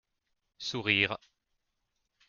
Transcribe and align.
Sourires. 0.57 1.21